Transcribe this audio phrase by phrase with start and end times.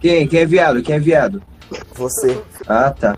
[0.00, 0.26] Quem?
[0.26, 0.82] Quem é viado?
[0.82, 1.42] Quem é viado?
[1.94, 2.40] Você.
[2.66, 3.16] Ah, tá.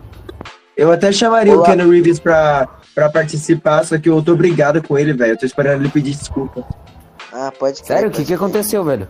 [0.77, 1.62] Eu até chamaria Olá.
[1.62, 5.32] o Keanu Reeves pra, pra participar, só que eu tô brigado com ele, velho.
[5.32, 6.64] Eu tô esperando ele pedir desculpa.
[7.32, 7.87] Ah, pode crer.
[7.96, 9.08] Sério, o que, que aconteceu, velho?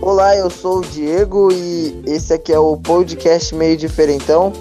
[0.00, 4.52] Olá, eu sou o Diego e esse aqui é o podcast meio diferentão.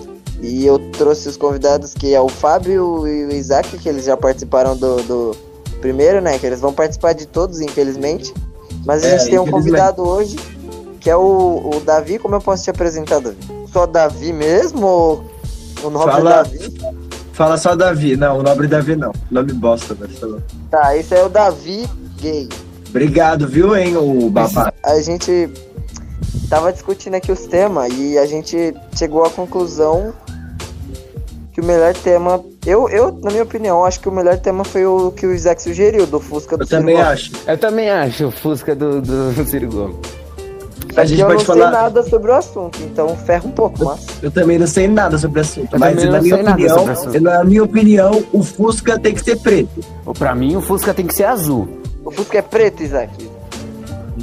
[0.41, 4.15] E eu trouxe os convidados que é o Fábio e o Isaac, que eles já
[4.15, 5.31] participaram do, do
[5.81, 6.37] primeiro, né?
[6.37, 8.33] Que eles vão participar de todos, infelizmente.
[8.85, 10.37] Mas a É, gente tem um convidado hoje,
[11.07, 12.19] que é o, o Davi.
[12.19, 13.37] Como eu posso te apresentar, Davi?
[13.71, 15.31] Só Davi mesmo ou
[15.81, 16.29] o nome Fala.
[16.43, 16.77] Davi?
[17.31, 18.17] Fala só Davi.
[18.17, 19.13] Não, o nobre Davi não.
[19.31, 20.43] Nome bosta, velho.
[20.69, 20.81] tá.
[20.81, 21.87] Tá, esse é o Davi
[22.19, 22.49] gay.
[22.89, 24.73] Obrigado, viu, hein, o babá.
[24.83, 25.49] a gente
[26.49, 30.13] tava discutindo aqui os temas e a gente chegou à conclusão
[31.53, 32.43] que o melhor tema.
[32.65, 35.61] Eu, eu, na minha opinião, acho que o melhor tema foi o que o Isaac
[35.61, 37.31] sugeriu, do Fusca do Eu também Ciro Gomes.
[37.31, 37.49] acho.
[37.49, 40.16] Eu também acho o Fusca do, do Ciro Gomes.
[41.01, 41.71] A gente eu pode não falar.
[41.71, 43.99] sei nada sobre o assunto, então ferra um pouco, mas.
[44.21, 46.85] Eu também não sei nada sobre o assunto, Eu mas na minha opinião,
[47.21, 49.79] na minha opinião, o Fusca tem que ser preto.
[50.05, 51.67] Ou Pra mim, o Fusca tem que ser azul.
[52.03, 53.11] O Fusca é preto, Isaac.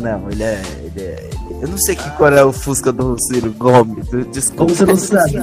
[0.01, 1.31] Não, ele é, ele é.
[1.63, 4.13] Eu não sei que cor é o Fusca do Ciro Gomes.
[4.13, 4.65] eu- Desculpa.
[4.65, 5.35] Como você não sabe?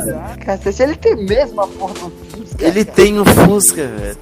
[0.45, 2.65] Cacete, ele tem mesmo a porra do Fusca.
[2.65, 4.17] Ele tem o Fusca, velho.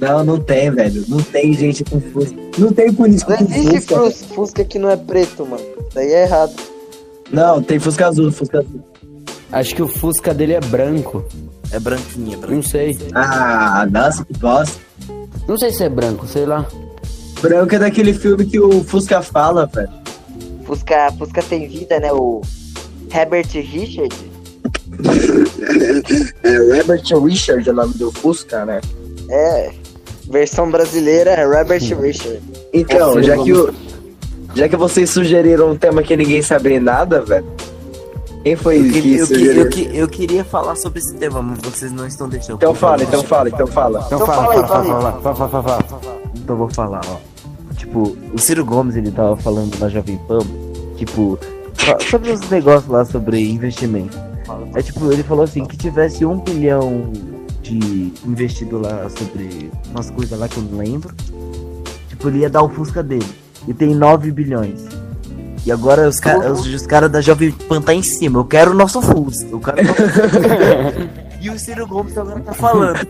[0.00, 1.04] Não, não tem, velho.
[1.08, 2.34] Não tem gente com Fusca.
[2.58, 3.96] Não tem político Não com existe Fusca.
[4.00, 5.62] Fus- Fusca que não é preto, mano.
[5.88, 6.52] Isso aí é errado.
[7.30, 8.80] Não, tem Fusca azul, Fusca azul.
[9.52, 11.24] Acho que o Fusca dele é branco.
[11.72, 12.56] É branquinha, branquinha.
[12.56, 12.98] Não sei.
[13.14, 14.80] Ah, nossa, que bosta.
[15.46, 16.66] Não sei se é branco, sei lá.
[17.40, 19.90] Branco é daquele filme que o Fusca fala, velho.
[20.64, 22.12] Fusca, Fusca tem vida, né?
[22.12, 22.40] O
[23.14, 24.14] Herbert Richard.
[26.42, 28.80] É Robert Richard é o nome do Fusca, né?
[29.30, 29.70] É.
[30.30, 32.40] Versão brasileira é Robert Richard.
[32.72, 33.74] Então, Assim, já que, o,
[34.54, 37.44] já que vocês sugeriram um tema que ninguém sabe nada, velho.
[38.44, 41.42] Quem foi Eu, que queria- eu, que- eu, que- eu queria falar sobre esse tema,
[41.42, 42.56] mas vocês não estão deixando.
[42.56, 43.98] Então fala, então fala, então fala.
[44.06, 46.20] Então Então fala, fala fala, fala fala, fala, fala, fala, fala.
[46.34, 47.16] Então eu vou falar, ó.
[47.76, 50.38] Tipo, o Ciro Gomes, ele tava falando na Jovem Pan,
[50.96, 51.38] tipo,
[52.08, 54.16] sobre os negócios lá sobre investimento.
[54.74, 57.12] É tipo, ele falou assim, que tivesse um bilhão
[57.78, 61.14] de investido lá sobre umas coisas lá que eu não lembro,
[62.08, 63.26] tipo, ele ia dar o Fusca dele.
[63.68, 64.80] E tem 9 bilhões.
[65.64, 68.38] E agora os, ca os, os caras da Jovem Pan tá em cima.
[68.38, 69.46] Eu quero o nosso Fusca.
[69.50, 71.30] Eu quero o nosso.
[71.42, 73.00] E o Ciro Gomes agora tá falando.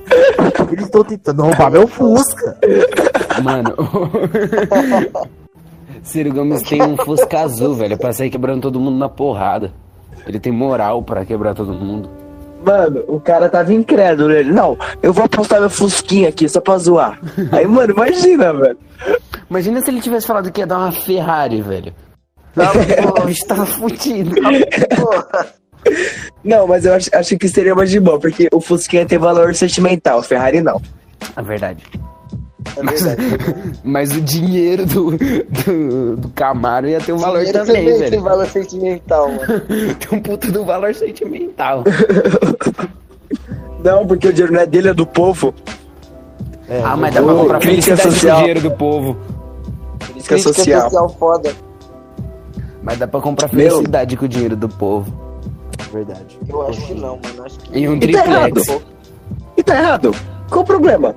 [0.71, 2.57] Eles estão tentando roubar meu Fusca.
[3.43, 3.75] Mano.
[6.05, 7.99] Ciro Gomes tem um Fusca azul, velho.
[7.99, 9.73] Pra sair quebrando todo mundo na porrada.
[10.25, 12.09] Ele tem moral pra quebrar todo mundo.
[12.65, 14.33] Mano, o cara tava incrédulo.
[14.33, 17.19] Ele, não, eu vou apostar meu Fusquinha aqui só pra zoar.
[17.53, 18.79] Aí, mano, imagina, velho.
[19.49, 21.95] Imagina se ele tivesse falado que ia dar uma Ferrari, velho.
[23.21, 24.33] O bicho tava fudido.
[26.43, 29.55] Não, mas eu acho, acho que seria mais de boa, porque o Fusquinha tem valor
[29.55, 30.81] sentimental, o Ferrari não.
[31.37, 31.83] É verdade.
[32.77, 33.23] É verdade.
[33.85, 38.23] Mas o dinheiro do, do, do Camaro ia ter um valor Dinheiro também, tem velho.
[38.23, 39.61] valor sentimental, mano.
[39.99, 41.85] Tem um puta do valor sentimental.
[43.83, 45.55] Não, porque o dinheiro não é dele, é do povo.
[46.85, 48.39] ah, mas dá pra comprar crítica felicidade com o social.
[48.39, 49.17] dinheiro do povo.
[49.99, 50.83] Crítica Crítica social.
[50.83, 51.53] social foda.
[52.83, 53.71] Mas dá pra comprar Meu.
[53.71, 55.13] felicidade com o dinheiro do povo.
[55.93, 56.39] Verdade.
[56.49, 57.45] Eu acho que não, mano.
[57.45, 57.79] Acho que.
[57.79, 58.55] E um E tá errado.
[58.55, 58.83] triplex.
[59.57, 60.15] E tá errado.
[60.49, 61.15] Qual o problema?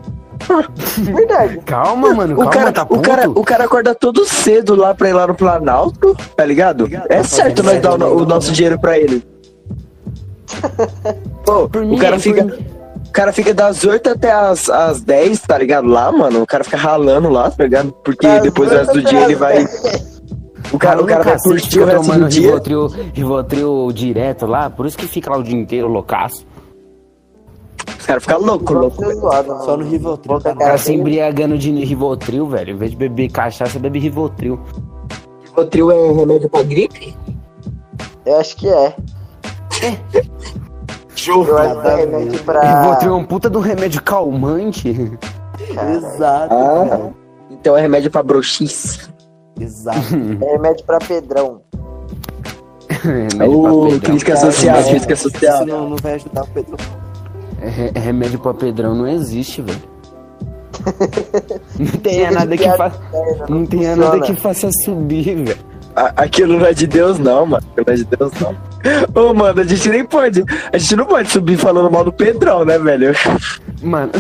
[0.97, 1.59] Verdade.
[1.65, 5.09] Calma, mano, O calma, cara, tá o, cara, o cara acorda todo cedo lá pra
[5.09, 6.89] ir lá no Planalto, tá ligado?
[7.09, 9.23] É certo nós dar o, no- o nosso dinheiro pra ele.
[11.45, 12.43] Pô, Por o mim, cara fica.
[12.43, 12.51] mim.
[13.07, 15.87] O cara fica das 8 até as, as 10, tá ligado?
[15.87, 16.41] Lá, mano.
[16.41, 17.91] O cara fica ralando lá, tá ligado?
[18.03, 19.53] Porque Das depois do 8 resto do dia ele vai.
[19.65, 20.13] 10.
[20.71, 22.41] O cara, o cara vai Cacete, curtir o resto do dia.
[22.47, 26.43] Rivotril, Rivotril direto lá, por isso que fica lá o dia inteiro loucaço.
[28.03, 29.05] Os caras ficam loucos, Vamos louco.
[29.05, 29.63] ser zoado, mano.
[29.63, 30.35] Só no Rivotril.
[30.35, 32.71] Boca O cara cara, se embriagando de Rivotril, velho.
[32.73, 34.59] Em vez de beber cachaça, bebe Rivotril.
[35.55, 37.15] O trio é remédio pra gripe?
[38.25, 38.93] Eu acho que é.
[41.25, 42.81] Eu acho que é remédio pra.
[42.81, 44.89] Rivotril é um puta de um remédio calmante.
[45.95, 46.53] Exato.
[46.53, 46.85] Ah.
[46.89, 47.13] cara.
[47.51, 49.07] Então é remédio pra broxice.
[49.57, 49.97] Exato.
[50.41, 51.61] É remédio pra Pedrão.
[52.89, 53.99] remédio Ô, pra Pedrão.
[54.01, 55.55] crítica social, É, crítica social.
[55.55, 56.75] Isso não, não vai ajudar o Pedro.
[57.63, 59.93] É, re- remédio pra Pedrão não existe, velho.
[61.79, 62.99] Não tem nada que faça.
[63.47, 65.73] Não tem nada que faça subir, velho.
[65.95, 67.63] Aquilo não é de Deus, não, mano.
[67.71, 68.55] Aquilo não é de Deus, não.
[69.29, 70.43] Ô, mano, a gente nem pode.
[70.73, 73.13] A gente não pode subir falando mal do Pedrão, né, velho?
[73.83, 74.11] Mano,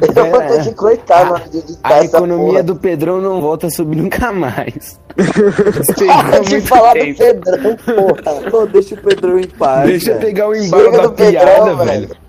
[0.00, 2.62] Eu vou ter que de editar a economia porra.
[2.62, 4.98] do Pedrão não volta a subir nunca mais.
[5.14, 7.18] Para de falar do tempo.
[7.18, 8.50] Pedrão, porra.
[8.50, 9.86] Pô, deixa o Pedrão em paz.
[9.86, 11.86] Deixa eu pegar o embalo da do Pedrão, piada, velho.
[12.08, 12.25] velho.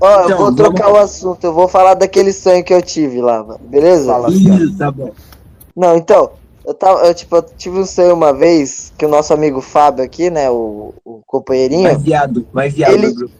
[0.00, 1.44] Ó, eu Então, vou vamos- trocar o assunto.
[1.44, 3.60] Eu vou falar daquele sonho que eu tive lá, mano.
[3.64, 4.12] Beleza?
[4.12, 4.28] Fala.
[4.30, 5.10] Isso, tá bom.
[5.74, 6.30] Não, então,
[6.66, 10.04] eu tava, eu, tipo, eu tive um sonho uma vez que o nosso amigo Fábio
[10.04, 13.34] aqui, né, o, o companheirinho, Mais viado, mais viado Ele- do grupo.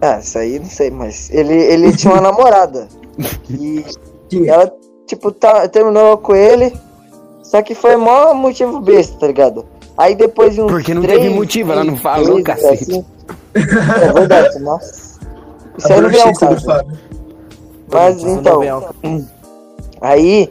[0.00, 2.86] ah, isso aí não sei, mas ele, ele tinha uma namorada
[3.50, 3.84] e
[4.46, 4.72] ela,
[5.06, 6.72] tipo, tá, terminou com ele,
[7.42, 9.64] só que foi mó motivo besta, tá ligado?
[9.98, 12.84] Aí depois de uns Porque não três teve motivo, ela não falou, cacete.
[12.84, 13.04] assim,
[13.54, 15.09] é verdade, nossa.
[15.84, 16.66] Isso aí não é um brochência do caso.
[16.66, 16.98] Fábio.
[17.92, 18.94] Mas então, vem ao-
[20.00, 20.50] Aí,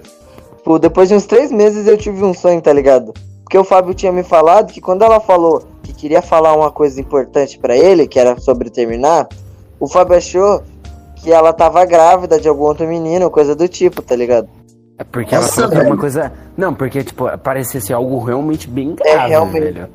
[0.63, 3.13] pô, depois de uns três meses eu tive um sonho, tá ligado?
[3.43, 6.99] Porque o Fábio tinha me falado que quando ela falou que queria falar uma coisa
[7.01, 9.27] importante pra ele, que era sobre terminar,
[9.79, 10.61] o Fábio achou
[11.15, 14.47] que ela tava grávida de algum outro menino, coisa do tipo, tá ligado?
[14.99, 15.95] É porque ela Nossa, falou que era velho.
[15.95, 16.31] uma coisa.
[16.55, 19.59] Não, porque, tipo, parecia ser algo realmente bem É, grave, realmente.
[19.73, 19.89] velho.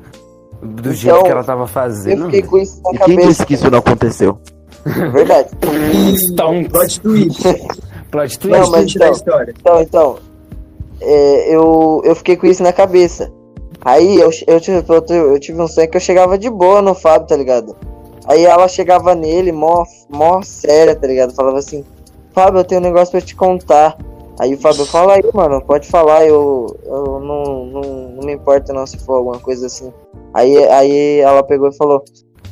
[0.61, 2.25] Do Então, jeito que ela tava Eu fazendo.
[2.25, 4.37] fiquei com isso na E quem cabeça, disse que isso não aconteceu?
[5.11, 5.49] verdade.
[6.31, 6.71] Stonks.
[6.71, 7.43] Plot twist.
[8.11, 8.47] Plot twist.
[8.47, 9.53] Não, mas twist da então- história.
[9.59, 10.19] Então, então,
[11.01, 13.31] é, eu, eu fiquei com isso na cabeça.
[13.81, 16.95] Aí eu, eu, tive, eu, eu tive um sonho que eu chegava de boa no
[16.95, 17.75] Fábio, tá ligado?
[18.27, 21.35] Aí ela chegava nele, mó, mó séria, tá ligado?
[21.35, 21.83] Falava assim,
[22.33, 23.95] Fábio, eu tenho um negócio pra te contar.
[24.39, 27.81] Aí o Fábio fala aí, mano, pode falar, eu, eu não, não,
[28.15, 29.93] não me importa não se for alguma coisa assim.
[30.33, 32.03] Aí, aí ela pegou e falou,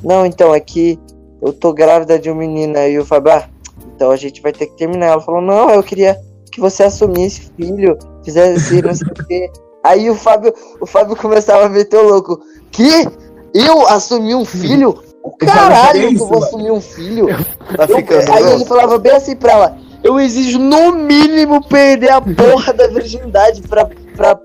[0.03, 0.99] não, então, é que
[1.45, 2.77] eu tô grávida de um menino.
[2.77, 3.47] Aí o Fábio, ah,
[3.95, 5.07] então a gente vai ter que terminar.
[5.07, 6.19] Ela falou, não, eu queria
[6.51, 9.51] que você assumisse filho, fizesse não sei o quê.
[9.83, 12.39] Aí o Fábio, o Fábio começava a meter o louco.
[12.71, 13.05] Que?
[13.53, 15.03] Eu assumi um filho?
[15.21, 17.27] O caralho que eu vou assumir um filho.
[17.75, 18.57] Tá Eu- ficando aí louco?
[18.59, 19.77] ele falava bem assim pra ela.
[20.01, 23.89] Eu exijo no mínimo perder a porra da virgindade pra.
[24.15, 24.35] Pra...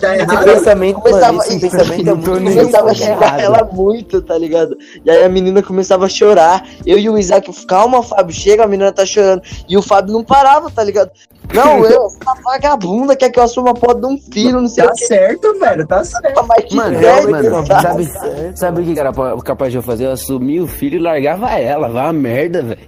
[0.00, 0.44] Tá Esse errado.
[0.44, 3.40] pensamento, Começava, mano, esse pensamento é muito começava a xingar errado.
[3.40, 4.76] ela muito, tá ligado?
[5.04, 6.64] E aí a menina começava a chorar.
[6.84, 9.42] Eu e o Isaac, calma, Fábio, chega, a menina tá chorando.
[9.68, 11.10] E o Fábio não parava, tá ligado?
[11.54, 14.84] Não, eu, essa vagabunda quer que eu assuma a porra de um filho, não sei
[14.84, 15.06] Tá o que.
[15.06, 16.44] certo, velho, tá certo.
[16.46, 18.12] Mas que Mano, ideia, mano, sabe,
[18.54, 20.06] sabe o que era pa- capaz de eu fazer?
[20.06, 22.80] Eu assumir o filho e largava ela, vai a merda, velho.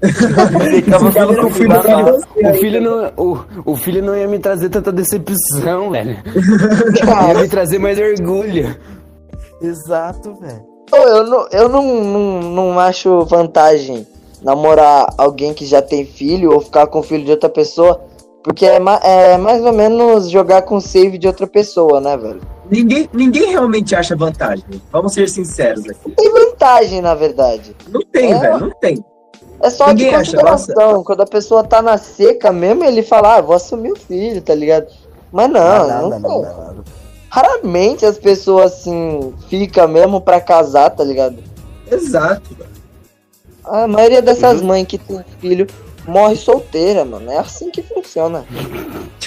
[1.45, 5.91] O filho dele, O filho, não, o, o filho não ia me trazer tanta decepção,
[5.93, 6.19] velho.
[7.29, 8.77] Ia me trazer mais orgulho.
[9.61, 10.63] Exato, velho.
[10.93, 14.07] eu não, eu não, não, não acho vantagem
[14.43, 18.01] namorar alguém que já tem filho ou ficar com o filho de outra pessoa.
[18.45, 22.17] Porque é, ma- é mais ou menos jogar com o save de outra pessoa, né,
[22.17, 22.41] velho?
[22.71, 24.65] Ninguém, ninguém realmente acha vantagem.
[24.93, 26.11] Vamos ser sinceros aqui.
[26.17, 27.75] Tem vantagem, na verdade.
[27.89, 28.39] Não tem, É.
[28.39, 29.05] velho, não tem.
[29.61, 31.03] É só Ninguém de acha, consideração.
[31.03, 34.55] Quando a pessoa tá na seca mesmo, ele fala, ah, vou assumir o filho, tá
[34.55, 34.87] ligado?
[35.33, 36.85] Mas não, Não, não, não, não, não, não, não.
[37.31, 41.37] Raramente as pessoas assim ficam mesmo pra casar, tá ligado?
[41.91, 42.71] Exato, velho.
[43.65, 45.67] A maioria dessas mães que tem filho
[46.07, 47.31] morre solteira, mano.
[47.31, 48.45] É assim que funciona.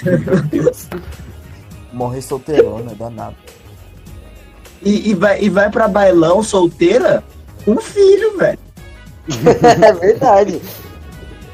[1.93, 3.35] Morrer solteirona, danado.
[4.81, 7.23] E, e, vai, e vai pra bailão solteira
[7.63, 8.57] com filho, velho.
[9.83, 10.61] é verdade.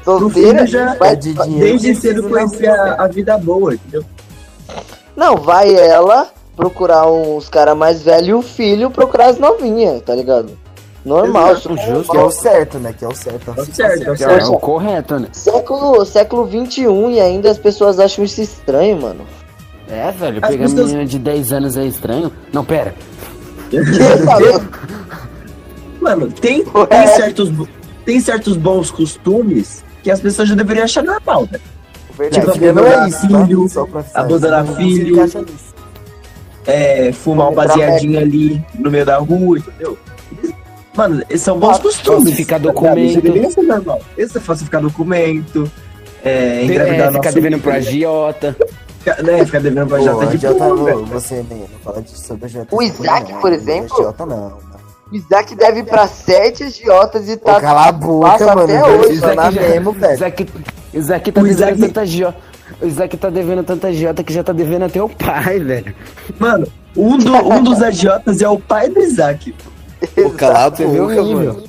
[0.04, 4.04] Solteira filho já, vai- É de dinheiro desde cedo conhecer a, a vida boa, entendeu?
[5.16, 10.14] Não, vai ela procurar uns caras mais velhos e o filho procurar as novinhas, tá
[10.14, 10.56] ligado?
[11.04, 12.12] Normal, Exato, super justo.
[12.12, 12.92] Que é o certo, né?
[12.96, 13.54] Que é o certo.
[13.54, 14.52] Tá certo, tá É, certo.
[14.52, 15.28] o correto, né?
[15.32, 19.20] Século, século 21 e ainda as pessoas acham isso estranho, mano.
[19.90, 22.32] É, velho, pegar pessoas- menina de 10 anos é estranho.
[22.52, 22.94] Não, pera.
[26.08, 26.86] Mano, tem, Ué.
[26.86, 27.52] tem, certos,
[28.04, 31.46] tem certos bons costumes que as pessoas já deveriam achar normal.
[32.16, 32.46] Verdade.
[32.46, 33.46] Tipo, É, é abandonar isso, tá?
[33.46, 33.66] filho,
[34.14, 35.28] abandonar filho.
[36.66, 39.98] É, fumar um baseadinho ali no meio da rua, entendeu?
[40.96, 42.24] Mano, esses são bons Ah, costumes.
[42.24, 43.26] falsificar tá documento.
[43.48, 44.00] Isso normal.
[44.16, 45.70] É falsificar documento,
[46.24, 48.56] é, engravidar É, ficar devendo pro filho, agiota.
[48.98, 52.02] ficar- né, ficar devendo pra Pô, jota de agiota, porra, não, você nem não fala
[52.02, 52.74] disso sobre agiota.
[52.74, 53.94] O Isaac, não, por exemplo?
[53.94, 54.67] Agiota não.
[55.12, 57.60] Isaac deve pra sete agiotas e Pô, tá.
[57.60, 58.60] cala a boca, passa mano.
[58.62, 59.08] até hoje.
[59.14, 60.14] funcionar já- mesmo, velho.
[60.14, 60.48] Isaac,
[60.92, 62.38] Isaac tá O devendo Isaac- tanta agiota.
[62.82, 65.94] O Isaac tá devendo tanta agiota que já tá devendo até o pai, velho.
[66.38, 69.54] Mano, um, do- um dos agiotas é o pai do Isaac.
[70.14, 71.64] Pô, cala a boca, mano.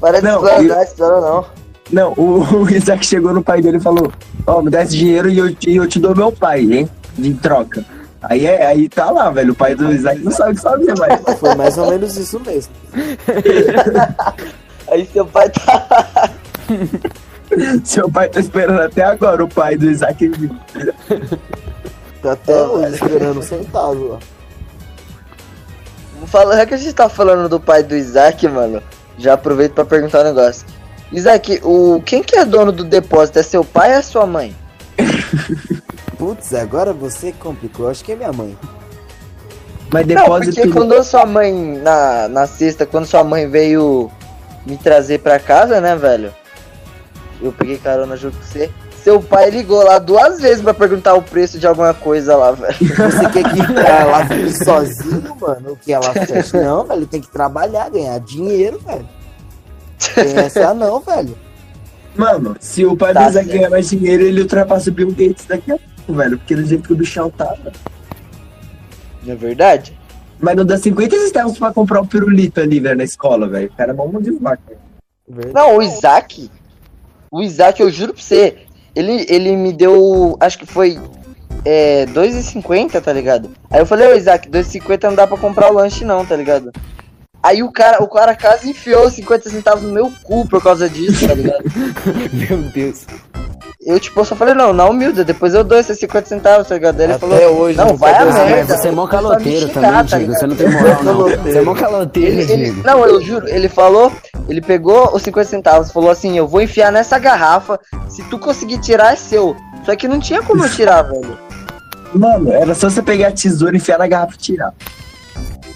[0.00, 1.44] Para de Não, explorar essa história, não.
[1.92, 4.10] Não, o, o Isaac chegou no pai dele e falou:
[4.46, 6.88] Ó, me dá esse dinheiro e eu, te- e eu te dou meu pai, hein?
[7.16, 7.84] De troca.
[8.28, 9.52] Aí, é, aí tá lá, velho.
[9.52, 11.20] O pai do Isaac não sabe o que sabia, mas.
[11.38, 12.72] Foi mais ou menos isso mesmo.
[14.90, 16.30] Aí seu pai tá.
[17.84, 20.50] Seu pai tá esperando até agora o pai do Isaac vir.
[22.22, 24.34] Tá até hoje esperando sentado, ó.
[26.26, 28.82] Fala, já que a gente tá falando do pai do Isaac, mano,
[29.18, 30.66] já aproveito pra perguntar um negócio.
[31.12, 33.38] Isaac, o, quem que é dono do depósito?
[33.38, 34.56] É seu pai ou é sua mãe?
[36.14, 37.88] Putz, agora você complicou.
[37.88, 38.56] Acho que é minha mãe.
[39.92, 40.54] Mas Não, depósito.
[40.54, 41.52] porque quando sua mãe,
[41.82, 44.10] na, na sexta, quando sua mãe veio
[44.66, 46.32] me trazer pra casa, né, velho?
[47.40, 48.70] Eu peguei carona junto com você.
[49.02, 52.74] Seu pai ligou lá duas vezes pra perguntar o preço de alguma coisa lá, velho.
[52.78, 55.72] Você quer que ela fique sozinho, mano?
[55.72, 56.62] O que ela fecha?
[56.62, 59.06] Não, velho, tem que trabalhar, ganhar dinheiro, velho.
[60.14, 61.36] Tem essa não, velho.
[62.16, 65.76] Mano, se o pai Tá ganhar mais dinheiro, ele ultrapassa o Bill Gates daqui a
[65.76, 66.38] pouco, velho.
[66.38, 67.76] Porque do jeito que o bichão tá, velho.
[69.22, 69.96] Não é verdade?
[70.38, 73.68] Mas não dá 50 centavos pra comprar um pirulito ali, velho, na escola, velho.
[73.68, 74.76] O cara é mão de vaca.
[75.54, 76.50] Não, o Isaac.
[77.30, 78.58] O Isaac, eu juro pra você.
[78.94, 80.36] Ele, ele me deu.
[80.40, 80.98] Acho que foi.
[81.64, 82.04] É.
[82.06, 83.50] 2,50, tá ligado?
[83.70, 86.70] Aí eu falei, ô Isaac, 2,50 não dá pra comprar o lanche, não, tá ligado?
[87.44, 91.28] Aí o cara, o cara quase enfiou 50 centavos no meu cu por causa disso,
[91.28, 91.62] tá ligado?
[92.32, 93.02] Meu Deus.
[93.86, 96.74] Eu, tipo, eu só falei, não, na humilde, depois eu dou esses 50 centavos, tá
[96.74, 96.98] ligado?
[97.00, 98.78] Aí ele Até falou, hoje não, vai a merda.
[98.78, 100.22] você é mó caloteiro xingar, também, tá Diego.
[100.32, 100.38] ligado?
[100.38, 101.14] Você não tem moral, não.
[101.42, 104.10] Você é mó caloteiro, Ele, ele- não, eu juro, ele falou,
[104.48, 108.78] ele pegou os 50 centavos, falou assim, eu vou enfiar nessa garrafa, se tu conseguir
[108.78, 109.54] tirar é seu.
[109.84, 111.36] Só que não tinha como eu tirar, velho.
[112.14, 114.72] Mano, era só você pegar a tesoura, enfiar na garrafa e tirar.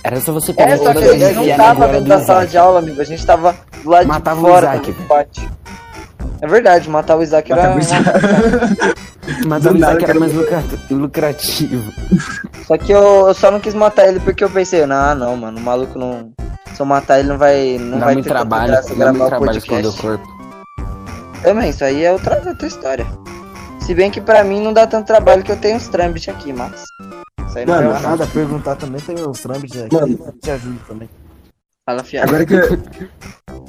[0.09, 2.57] Era só você pegar É, só que a gente não tava dentro da sala de
[2.59, 5.59] aula, amigo, a gente tava do lado Matava de o fora Isaac, do.
[6.41, 7.63] É verdade, matar o Isaac era...
[7.63, 8.05] Matava o Isaac.
[9.29, 11.93] Do o Isaac era mais lucra- lucrativo.
[12.67, 15.59] Só que eu, eu só não quis matar ele porque eu pensei, não, não, mano,
[15.59, 16.33] o maluco não...
[16.75, 19.37] Se eu matar ele não vai, não Dá vai muito ter trabalho, graça gravar o
[19.37, 20.01] o podcast.
[20.01, 20.27] corpo.
[21.43, 23.07] Também, isso aí é outra, outra história.
[23.81, 26.53] Se bem que pra mim não dá tanto trabalho que eu tenho os trâmites aqui,
[26.53, 26.85] mas...
[27.49, 29.95] Isso aí não Mano, é Nada, perguntar também tem os trâmites aqui.
[29.95, 30.35] Mano.
[30.43, 31.09] Te ajudo também.
[31.87, 32.29] Fala, fiado.
[32.29, 32.79] Agora que eu,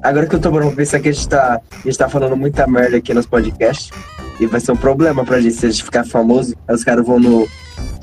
[0.01, 2.67] agora que eu tô pra pensar que a gente, tá, a gente tá falando muita
[2.67, 3.89] merda aqui nos podcasts,
[4.39, 6.53] e vai ser um problema pra gente se a gente ficar famoso.
[6.67, 7.47] Aí os caras vão no,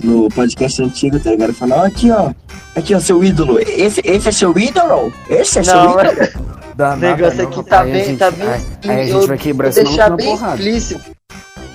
[0.03, 1.51] no podcast antigo, tá ligado?
[1.51, 2.33] E falam, ó, aqui, ó.
[2.75, 3.59] Aqui, ó, seu ídolo.
[3.61, 5.13] Esse, esse é seu ídolo?
[5.29, 6.47] Esse é seu Não, ídolo?
[6.75, 8.49] Dá O negócio não, aqui tá Aí a bem, gente- tá bem.
[8.49, 10.55] aí- aí a gente vai quebrar vou esse deixar bem porrada.
[10.57, 11.01] explícito.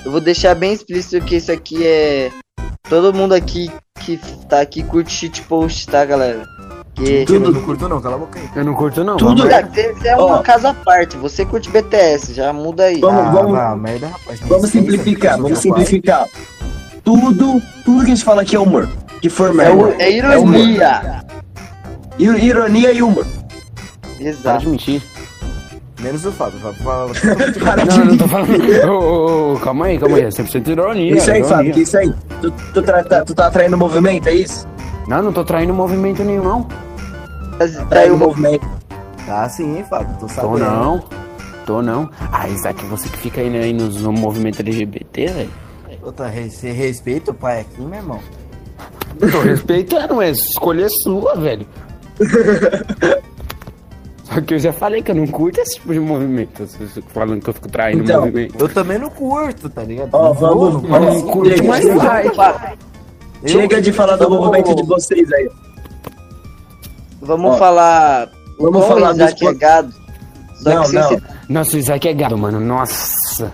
[0.06, 2.32] Eu vou deixar bem explícito que isso aqui é.
[2.92, 3.72] Todo mundo aqui
[4.02, 4.20] que
[4.50, 6.44] tá aqui curte shitpost, tá, galera?
[6.94, 7.24] Que.
[7.30, 8.50] Eu não curto não, cala a boca aí.
[8.54, 9.16] Eu não curto, não.
[9.16, 10.42] Tudo- vamos- Ah, Você é uma Ó.
[10.44, 13.00] casa à parte, você curte BTS, já muda aí.
[13.00, 14.42] Vamos- ah, vamos- merda, rapaz.
[14.42, 16.28] Vamos Licença, simplificar, vamos simplificar.
[17.02, 18.90] Tudo, tudo que a gente fala aqui é humor.
[19.22, 19.96] Que for É, merda.
[20.04, 21.24] é ironia.
[22.20, 23.26] I- Ironia e humor.
[24.18, 24.60] Para Exato.
[24.60, 25.02] de mentir.
[26.02, 26.60] Menos o Fábio.
[26.60, 27.12] Fábio fala.
[27.64, 28.52] Para Não, não tô falando.
[28.90, 30.24] Ô, ô, ô, calma aí, calma aí.
[30.24, 31.16] É 100% ironia.
[31.18, 31.56] Isso aí, ironia.
[31.58, 32.14] Fábio, que isso aí.
[32.42, 34.68] Tu, tu, tra- tá, tu tá atraindo movimento, é isso?
[35.08, 36.68] Não, não tô traindo movimento nenhum, não.
[37.58, 38.68] Traiu Atraindo o movimento.
[39.26, 40.16] Tá sim, hein, Fábio.
[40.20, 40.60] Tô Tô sabendo.
[40.60, 41.04] não.
[41.66, 42.10] Tô não.
[42.32, 45.50] Ah, Isaac, você que fica aí, né, aí nos- no movimento LGBT, velho.
[46.02, 48.20] Outra, re- Você respeita o pai aqui, meu irmão?
[49.32, 51.68] Tô respeitando, é escolha sua, velho.
[54.34, 56.66] Só que eu já falei que eu não curto esse tipo de movimento.
[56.66, 58.56] Vocês ficam falando que eu fico traindo Então, movimento.
[58.60, 60.10] Eu também não curto, tá ligado?
[60.14, 61.16] Ó, vou, vamos- vamos-.
[61.16, 62.00] Não curto, chega, mas chega.
[62.00, 62.28] vai.
[63.44, 65.50] Eu- Chega de falar do movimento de vocês aí.
[67.22, 68.30] Vamos Ó, falar.
[68.60, 69.94] Vamos falar o Isaac é gado.
[70.56, 71.10] Só Não, que não.
[71.10, 72.60] ser- Nossa, o Isaac é gado, mano.
[72.60, 73.52] Nossa.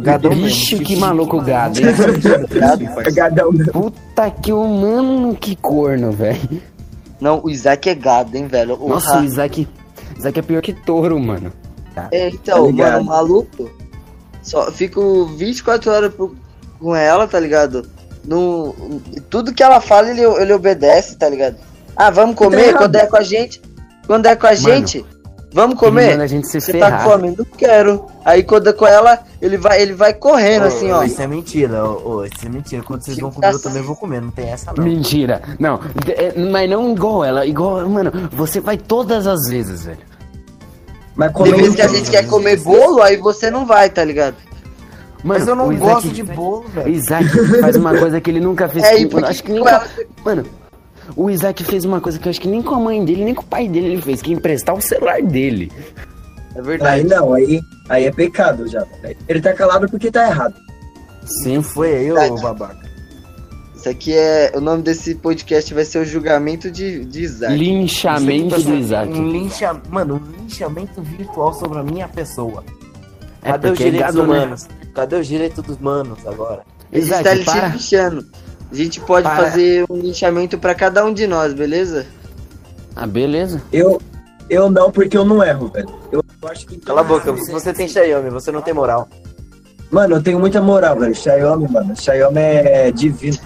[0.00, 0.46] Gadão mesmo.
[0.46, 1.78] Vixe, que maluco gado?
[1.80, 3.64] É gadão, né?
[3.72, 6.62] Puta que o mano, que corno, velho.
[7.20, 8.76] Não, o Isaac é gado, hein, velho.
[8.80, 9.66] O Nossa, o Isaac.
[10.16, 11.52] Isaac é pior que touro, mano.
[12.10, 13.70] É, então, Tá mano, o maluco.
[14.42, 16.36] Só fico 24 horas pro-
[16.78, 17.88] com ela, tá ligado?
[18.24, 18.74] No,
[19.30, 21.56] tudo que ela fala, ele, ele obedece, tá ligado?
[21.96, 22.74] Ah, vamos comer?
[22.76, 23.62] Quando é com a gente?
[24.06, 25.04] Quando é com a gente?
[25.54, 26.10] Vamos comer?
[26.10, 27.04] manda a gente se Você tá ferrar.
[27.04, 27.34] com fome?
[27.38, 28.06] Não quero.
[28.24, 31.04] Aí quando é com ela, ele vai, ele vai correndo, assim, ó.
[31.04, 32.82] Isso é mentira, ô, ô, isso é mentira.
[32.82, 34.20] Quando vocês vão comer, eu também vou comer.
[34.20, 34.82] Não tem essa, não.
[34.84, 35.40] Mentira.
[35.60, 37.46] Não, é, mas não igual ela.
[37.46, 39.98] Igual, mano, você vai todas as vezes, velho.
[41.14, 44.02] Mas Tem comendo vezes que a gente quer comer bolo, aí você não vai, tá
[44.04, 44.34] ligado?
[45.22, 46.88] Mano, Mas eu não o Isaac- gosto de bolo, velho.
[46.88, 47.28] Isaac
[47.60, 48.84] faz uma coisa que ele nunca fez.
[48.84, 49.86] É, com- acho que com ela-
[50.24, 50.44] Mano,
[51.16, 53.34] o Isaac fez uma coisa que eu acho que nem com a mãe dele, nem
[53.34, 55.70] com o pai dele ele fez, que é emprestar o celular dele.
[56.54, 57.00] É verdade.
[57.00, 58.86] Aí não, aí, aí é pecado já.
[59.28, 60.54] Ele tá calado porque tá errado.
[61.24, 61.62] Sim.
[61.62, 62.84] Foi aí, ô babaca.
[63.74, 64.52] Isso aqui é.
[64.54, 67.54] O nome desse podcast vai ser o julgamento de, de Isaac.
[67.54, 69.12] Linchamento aqui do tá Isaac.
[69.12, 69.80] Um lincha...
[69.90, 72.64] Mano, um linchamento virtual sobre a minha pessoa.
[73.42, 74.22] É Cadê os é direitos né?
[74.22, 74.68] humanos?
[74.94, 76.62] Cadê os direitos dos manos agora?
[76.92, 77.68] Isaac, tá lhe para.
[77.68, 78.24] lixando.
[78.74, 79.36] A gente pode Para.
[79.44, 82.06] fazer um linchamento pra cada um de nós, beleza?
[82.96, 83.62] Ah, beleza.
[83.72, 84.02] Eu,
[84.50, 85.88] eu não, porque eu não erro, velho.
[86.10, 86.76] Eu acho que.
[86.78, 89.08] Cala a boca, você tem Xiaomi, você não tem moral.
[89.92, 91.14] Mano, eu tenho muita moral, velho.
[91.14, 91.94] Xiaomi, mano.
[91.96, 93.38] Xiaomi é divino.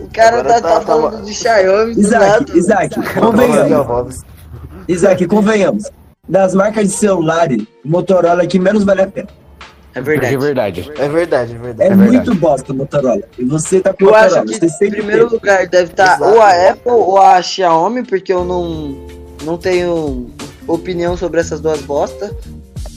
[0.00, 2.58] O cara tá, tá- tá tá- falando de Xiaomi do Isaac, nada.
[2.58, 4.20] Isaac, Gabriel convenhamos.
[4.88, 5.84] Isaac, convenhamos.
[6.28, 9.28] Das marcas de celulares, Motorola é que menos vale a pena.
[9.96, 10.82] É Porque é verdade.
[10.82, 10.92] verdade.
[10.96, 11.88] É verdade, é É, verdade.
[11.94, 12.10] verdade.
[12.10, 13.22] muito bosta o Motorola.
[13.38, 14.42] E você tá com Eu Motorola.
[14.42, 15.34] acho que em primeiro teve.
[15.34, 16.24] lugar deve estar Exato.
[16.24, 18.96] ou a Apple ou a Xiaomi, porque eu não,
[19.44, 20.30] não tenho
[20.66, 22.32] opinião sobre essas duas bostas.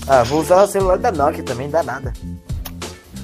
[0.07, 2.13] Ah, vou usar o celular da Nokia também, dá nada.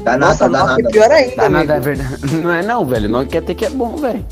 [0.01, 0.89] Dá nada, Nossa, dá Nokia é nada.
[0.91, 1.83] pior ainda, Dá nada, é amigo.
[1.95, 2.35] verdade.
[2.43, 3.27] Não é não, velho.
[3.27, 4.23] Quer ter que é bom, velho.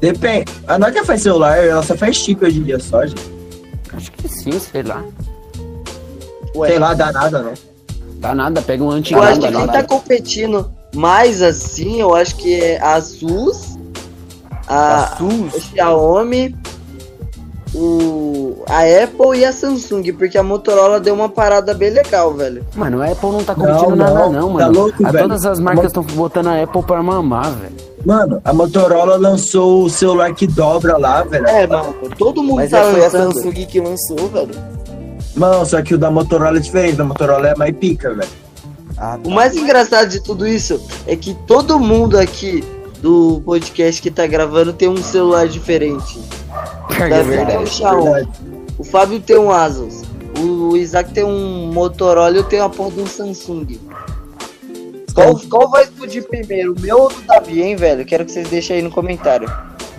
[0.00, 0.52] Depende.
[0.66, 3.30] A Nokia faz celular, ela só faz chip hoje em dia só, gente.
[3.96, 5.02] Acho que sim, sei lá.
[6.54, 6.68] Ué.
[6.68, 7.52] Sei lá, dá nada, não.
[8.18, 9.18] Dá nada, pega um antigo.
[9.20, 9.72] Eu acho que quem nada.
[9.72, 13.78] tá competindo mais assim, eu acho que é a Asus,
[14.66, 16.56] a, a Xiaomi,
[17.74, 22.64] o, a Apple e a Samsung, porque a Motorola deu uma parada bem legal, velho.
[22.74, 24.32] Mano, a Apple não tá competindo Não, nada, não.
[24.32, 24.80] não, Tá mano.
[24.80, 25.28] louco, a velho.
[25.28, 27.76] todas as marcas estão botando a Apple pra mamar, velho.
[28.06, 31.46] Mano, a Motorola lançou o celular que dobra lá, velho.
[31.46, 33.10] É, mano, todo mundo Mas tá é, foi a.
[33.10, 34.50] Samsung que lançou, velho.
[35.38, 36.96] Mano, só que o da Motorola é diferente.
[36.96, 38.28] Da Motorola é mais pica, velho.
[38.96, 42.64] Ah, O mais engraçado de tudo isso é que todo mundo aqui
[43.00, 46.18] do podcast que tá gravando tem um celular diferente.
[46.98, 47.62] É Davi tem verdade.
[47.62, 48.28] um Xiaomi,
[48.76, 50.02] o Fábio tem um Asus,
[50.40, 53.78] o Isaac tem um Motorola e eu tenho a porra de um Samsung.
[55.14, 58.04] Qual, qual vai explodir primeiro, o meu ou o do Davi, hein, velho?
[58.04, 59.48] Quero que vocês deixem aí no comentário.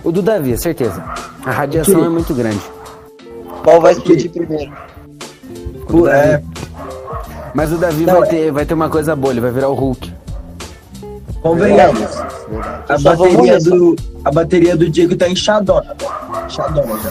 [0.04, 1.02] O do Davi, certeza.
[1.44, 2.60] A radiação é muito grande.
[3.62, 4.72] Qual vai explodir primeiro?
[5.92, 6.08] O.
[6.08, 6.42] É,
[7.54, 9.68] Mas o Davi Não, vai, é- ter, vai ter uma coisa boa, ele vai virar
[9.68, 10.12] o Hulk.
[11.42, 12.02] convenhamos.
[12.88, 15.94] A só vou bateria, do, a bateria do Diego tá inchadona.
[15.98, 16.46] velho.
[16.46, 17.10] Inchadona já.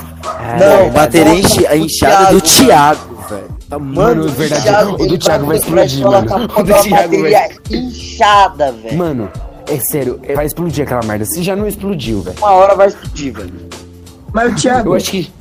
[0.59, 3.59] Não, bateria enchi- a inchada do Thiago, velho.
[3.69, 6.33] Tá Mano, o verdade, Thiago, o do Thiago vai explodir, mano.
[6.33, 6.89] a O do Thiago
[7.21, 8.97] vai- bateria inchada, velho.
[8.97, 9.29] Mano,
[9.67, 11.25] é sério, é- vai explodir aquela merda.
[11.25, 12.37] Se já não explodiu, velho.
[12.39, 13.53] Uma hora vai explodir, velho.
[14.33, 15.31] Mas o Thiago, Eu acho que.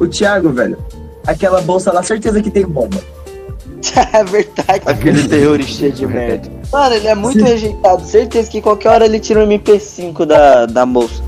[0.00, 0.78] o Thiago, velho,
[1.26, 2.98] aquela bolsa lá, certeza que tem bomba.
[4.12, 4.82] é verdade.
[4.86, 6.48] Aquele terrorista de merda.
[6.72, 8.04] Mano, ele é muito rejeitado.
[8.04, 11.22] Certeza que qualquer hora ele tira um MP5 da, da bolsa.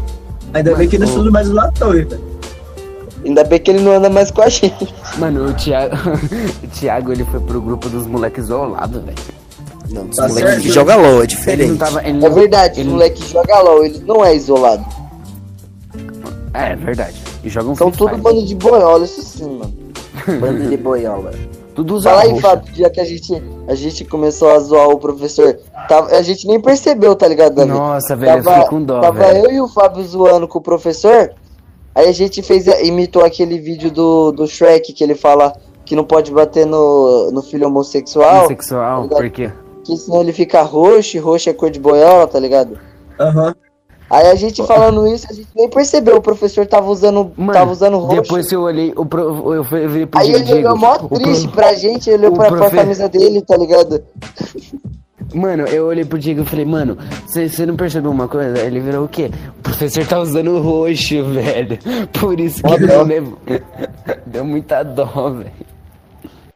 [0.55, 2.33] Ainda bem que ele Mas, estuda mais lá torre, velho.
[3.25, 4.95] Ainda bem que ele não anda mais com a gente.
[5.17, 5.97] Mano, o Thiago.
[6.63, 9.17] o Thiago ele foi pro grupo dos moleques isolados, velho.
[9.91, 10.63] Não, os Tá moleques certo.
[10.63, 11.79] que joga LOL, é Ele não diferente.
[11.79, 12.01] tava.
[12.07, 14.85] Ele É não, verdade, ele- o moleque joga LOL, ele não é isolado.
[16.55, 17.17] É, é verdade.
[17.43, 19.73] E jogam São tudo bando de boiola, isso sim, mano.
[20.41, 21.33] Bando de boiola.
[21.75, 22.41] Tudo usa Fala aí.
[22.41, 25.59] Fábio, já que a gente, a gente começou a zoar o professor.
[25.89, 27.71] Tava, a gente nem percebeu, tá ligado, Davi?
[27.71, 29.47] Nossa, velho, eu Tava, fiquei com dó, tava velho.
[29.47, 31.33] eu e o Fábio zoando com o professor.
[31.95, 35.53] Aí a gente fez, imitou aquele vídeo do, do Shrek que ele fala
[35.85, 39.51] que não pode bater no, no filho homossexual, Sexual, Tá por quê?
[39.85, 42.79] que senão ele fica roxo, e roxo é cor de boiola, tá ligado?
[43.19, 43.55] Aham.
[44.13, 47.73] Aí a gente falando isso, a gente nem percebeu, o professor tava usando, Mano, tava
[47.73, 48.21] usando roxo.
[48.21, 51.19] depois eu olhei, o pro, eu vi pro Aí Diego, ele olhou mó o pro-
[51.19, 54.03] triste pra gente, ele olhou pra, pra profe- camisa dele, tá ligado?
[55.35, 58.59] Mano, eu olhei pro Diego e falei, mano, você não percebeu uma coisa?
[58.59, 59.31] Ele virou o quê?
[59.59, 61.79] O professor tá usando roxo, velho.
[62.21, 63.39] Por isso que ele levou.
[64.27, 65.51] Deu muita dó, velho.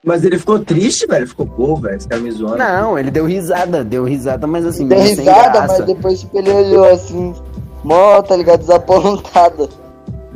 [0.07, 1.27] Mas ele ficou triste, velho.
[1.27, 1.97] Ficou pô, velho.
[1.97, 2.57] Esse cara me zoando.
[2.59, 5.79] Não, ele deu risada, deu risada, mas assim, Deu risada, graça.
[5.79, 7.35] mas depois tipo, ele olhou assim,
[7.83, 9.69] mó, tá ligado, desapontado.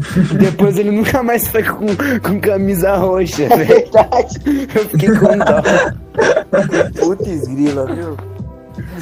[0.41, 1.87] Depois ele nunca mais foi com,
[2.23, 3.67] com camisa roxa, É velho.
[3.69, 4.41] verdade.
[4.75, 5.63] Eu fiquei com dó.
[6.99, 8.17] Putz, grila, viu?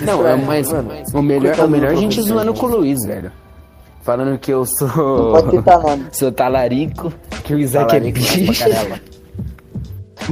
[0.05, 3.05] Não, é, mas Mano, o melhor, o melhor é a gente zoando com o Luiz,
[3.05, 3.31] velho.
[4.03, 5.33] Falando que eu Não sou.
[5.33, 6.07] pode citar nome.
[6.13, 7.13] Sou talarico,
[7.45, 8.65] que o Isaac é Talarico, mas bicho.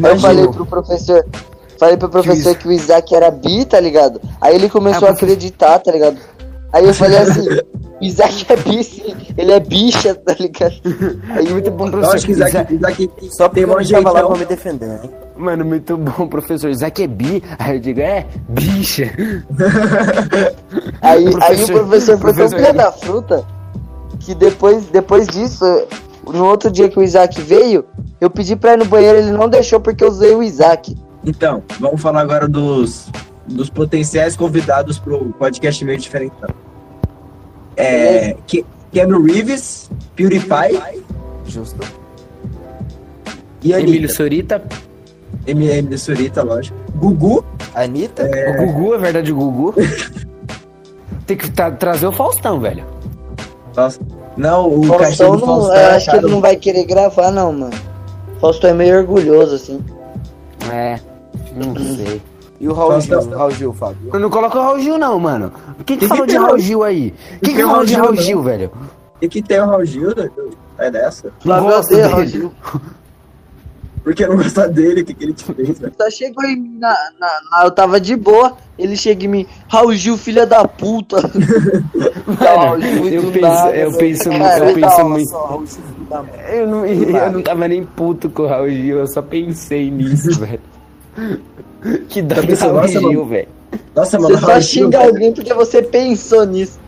[0.01, 0.09] Caramba.
[0.17, 1.25] Eu falei pro professor,
[1.79, 4.21] falei pro professor que o Isaac era bi, tá ligado?
[4.41, 6.17] Aí ele começou Ah, a acreditar, tá ligado?
[6.73, 7.49] Aí eu falei assim,
[8.01, 10.75] o Isaac é bi sim, ele é bicha, tá ligado?
[11.31, 12.17] Aí muito bom, Eu professor.
[12.17, 15.11] acho que Isaac, Isaac- Isaac Só tem eu um tava lá pra me defender, hein?
[15.37, 16.71] Mano, muito bom, professor.
[16.71, 17.43] Isaac é bi.
[17.59, 19.13] Aí eu digo, é, bicha.
[21.03, 23.45] Aí, O aí o professor foi tão pé da fruta
[24.21, 25.65] que depois, depois disso,
[26.27, 27.85] no outro dia que o Isaac veio,
[28.21, 30.97] eu pedi pra ir no banheiro, ele não deixou porque eu usei o Isaac.
[31.25, 33.09] Então, vamos falar agora dos,
[33.47, 36.35] dos potenciais convidados pro podcast meio diferente.
[37.77, 41.05] É, Ke- Keanu Reeves, PewDiePie
[41.47, 41.81] Justo.
[43.63, 44.15] e Emílio Anitta.
[44.15, 44.63] Sorita.
[45.47, 46.77] MM de Surita, lógico.
[46.97, 48.29] Gugu, Anitta?
[48.59, 49.75] O Gugu, é verdade, o Gugu.
[51.27, 52.85] Tem que tra- trazer o Faustão, velho.
[53.77, 54.01] nossa.
[54.37, 57.31] Não, o Faustão, do não, Faustão eu é acho que ele não vai querer gravar,
[57.31, 57.73] não, mano.
[58.41, 59.85] Faustão é meio orgulhoso, assim.
[60.71, 60.99] É,
[61.55, 62.21] não sei.
[62.61, 63.23] E o Raul Faustão.
[63.23, 64.11] Gil, Raul Gil, Fábio?
[64.13, 65.53] Eu não coloco o Raul Gil, não, mano.
[65.85, 67.15] Quem que Que falou que de Raul Gil aí?
[67.43, 68.71] Quem que falou de Raul Gil, Gil, velho?
[69.21, 70.31] E que tem o Raul Gil, né?
[70.79, 71.33] é dessa.
[71.41, 72.09] Flávio gosto dele.
[72.09, 72.53] Raul Gil.
[74.05, 75.93] Porque eu não gostar dele, o que, que ele te fez, velho?
[76.01, 79.47] Só chegou em mim, na, na- na- eu tava de boa, ele chega em mim,
[79.69, 81.17] Raul Gil, filha da puta.
[82.39, 85.67] Raul Gil, eu penso- nada, eu penso- eu penso muito-
[86.09, 86.53] da merda.
[86.53, 90.39] Eu não, eu não tava nem puto com o Raul Gil, eu só pensei nisso,
[90.41, 90.61] velho.
[92.09, 93.49] Que dá do Raul nossa, Gil, velho.
[93.95, 96.79] Nossa, mano, Você só Raul Gil, xinga alguém porque você pensou nisso.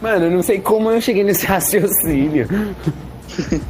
[0.00, 2.46] Mano, eu não sei como eu cheguei nesse raciocínio.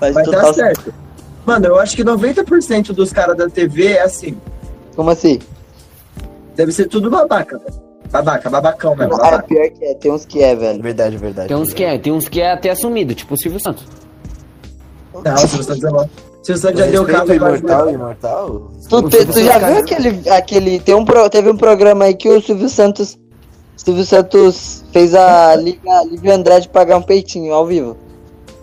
[0.00, 0.94] Vai dar total certo.
[1.44, 4.36] Mano, eu acho que 90% dos caras da TV é assim.
[4.94, 5.38] Como assim?
[6.54, 7.85] Deve ser tudo babaca, velho.
[8.10, 9.14] Babaca, babacão mesmo.
[9.14, 9.42] Ah, Babaca.
[9.44, 10.82] pior que é, tem uns que é, velho.
[10.82, 11.48] Verdade, verdade.
[11.48, 13.84] Tem uns que é, tem uns que é até assumido, tipo o Silvio Santos.
[15.24, 16.04] Não, o Silvio Santos é bom.
[16.04, 18.70] O Silvio Santos já Eu deu o vários imortal, imortal.
[18.88, 22.14] Tu, Silvio tu já Santos, viu aquele, aquele tem um pro- teve um programa aí
[22.14, 23.18] que o Silvio Santos
[23.76, 27.96] Silvio Santos fez a Liga Lívia Andrade pagar um peitinho ao vivo.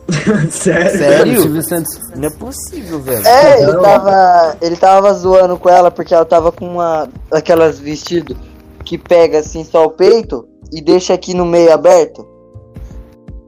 [0.49, 0.97] Sério?
[0.97, 1.41] Sério?
[1.41, 1.99] Silvio Santos.
[2.15, 3.25] Não é possível, velho.
[3.27, 8.35] É, ele tava ele tava zoando com ela porque ela tava com uma aquelas vestido
[8.83, 12.27] que pega assim só o peito e deixa aqui no meio aberto.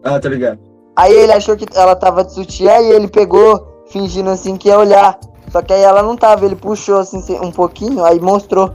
[0.03, 0.59] Ah, tá ligado.
[0.95, 4.79] Aí ele achou que ela tava de sutiã e ele pegou fingindo assim que ia
[4.79, 5.19] olhar.
[5.51, 8.73] Só que aí ela não tava, ele puxou assim um pouquinho, aí mostrou.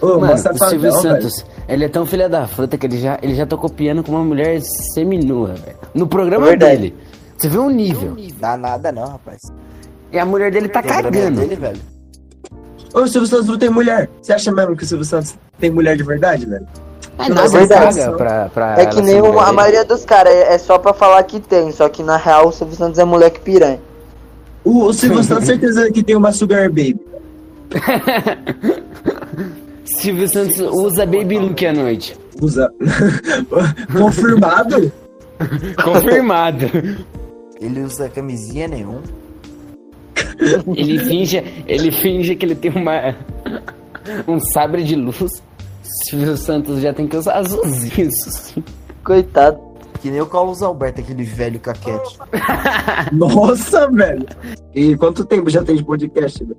[0.00, 1.00] Ô, Mano, o Silvio velho.
[1.00, 4.12] Santos, ele é tão filha da fruta que ele já, ele já tocou piano com
[4.12, 4.60] uma mulher
[4.92, 5.78] seminua, velho.
[5.94, 6.76] No programa verdade.
[6.76, 6.94] dele.
[7.36, 8.16] Você viu o nível.
[8.38, 9.38] Dá nada não, rapaz.
[10.12, 11.40] E a mulher dele tá cagando.
[11.40, 11.93] dele, velho.
[12.94, 14.08] Ô, o Silvio Santos não tem mulher.
[14.22, 16.66] Você acha mesmo que o Silvio Santos tem mulher de verdade, velho?
[17.18, 17.98] É Não, nada, ele verdade.
[18.00, 21.22] paga pra, pra É que nem a maioria dos caras, é, é só pra falar
[21.24, 23.80] que tem, só que na real o Silvio Santos é moleque piranha.
[24.64, 27.00] O, o Silvio Santos, certeza que tem uma Sugar Baby.
[29.84, 32.16] Silvio Santos usa Baby Look à noite.
[32.40, 32.72] Usa.
[33.96, 34.92] Confirmado?
[35.84, 36.66] Confirmado.
[37.60, 39.00] Ele usa camisinha nenhum.
[40.76, 43.14] Ele finge, ele finge que ele tem uma
[44.26, 45.42] um sabre de luz.
[45.82, 48.10] Silvio Santos já tem que usar azulzinho.
[49.04, 49.58] Coitado.
[50.00, 52.18] Que nem o Carlos Alberto, aquele velho caquete.
[53.12, 54.26] Nossa, velho.
[54.74, 56.44] E quanto tempo já tem de podcast?
[56.44, 56.56] velho?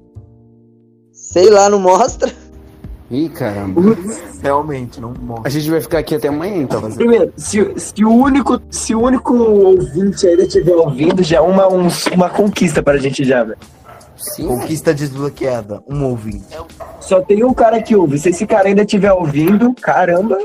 [1.12, 2.32] Sei lá, não mostra.
[3.12, 3.82] Ih, caramba.
[4.41, 5.50] Realmente, não A mostra.
[5.52, 6.82] gente vai ficar aqui até amanhã, então.
[6.91, 11.68] Primeiro, se, se, o único, se o único ouvinte ainda estiver ouvindo, já é uma,
[11.68, 13.58] um- uma conquista pra gente já, velho.
[14.18, 14.48] Sim.
[14.48, 15.84] Conquista desbloqueada.
[15.88, 16.46] Um ouvinte.
[17.00, 18.18] Só tem um cara que ouve.
[18.18, 20.39] Se esse cara ainda estiver ouvindo, caramba,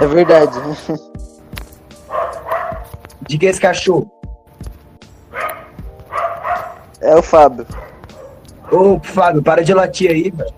[0.00, 0.56] É verdade.
[3.26, 4.08] diga esse cachorro.
[7.00, 7.66] É o Fábio.
[8.70, 10.54] Ô, Fábio, para de latir aí, velho.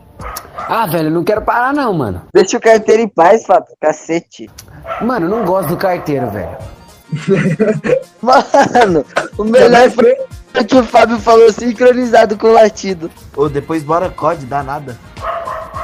[0.69, 2.23] Ah, velho, não quero parar não, mano.
[2.35, 3.75] Deixa o carteiro em paz, Fábio.
[3.81, 4.51] Cacete.
[5.01, 6.57] Mano, não gosto do carteiro, velho.
[8.21, 9.05] Mano,
[9.39, 10.17] o melhor foi
[10.65, 13.11] que o Fábio falou sincronizado com o latido.
[13.37, 14.97] Ô, depois bora COD, dá nada.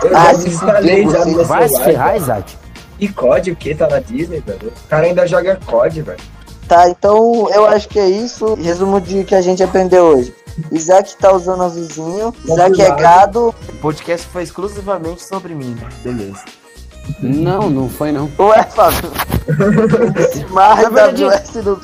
[0.02, 2.16] Eu Ah, se instalei já no Vai se ferrar.
[2.16, 2.56] Isaac.
[2.98, 3.74] E COD o que?
[3.74, 4.72] Tá na Disney, velho.
[4.84, 6.18] O cara ainda joga COD, velho.
[6.66, 8.54] Tá, então eu acho que é isso.
[8.54, 10.34] Resumo de que a gente aprendeu hoje.
[10.70, 12.34] Isaac tá usando azulzinho.
[12.44, 13.54] Isaac é gado.
[13.68, 15.74] O podcast foi exclusivamente sobre mim.
[15.80, 15.88] né?
[16.02, 16.44] Beleza.
[17.20, 18.30] Não, não foi não.
[18.38, 19.10] Ué, Fábio.
[20.50, 21.76] Mas Na verdade- WS do